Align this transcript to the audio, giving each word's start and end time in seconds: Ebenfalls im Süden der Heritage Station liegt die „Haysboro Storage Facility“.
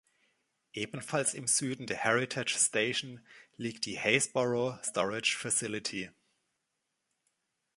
Ebenfalls 0.75 1.35
im 1.35 1.45
Süden 1.45 1.85
der 1.85 1.97
Heritage 1.97 2.57
Station 2.57 3.23
liegt 3.57 3.85
die 3.85 3.99
„Haysboro 3.99 4.79
Storage 4.83 5.37
Facility“. 5.37 6.09